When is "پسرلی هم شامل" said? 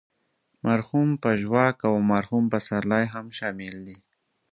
2.53-3.75